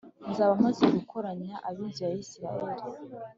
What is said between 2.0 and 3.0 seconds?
ya Isirayeli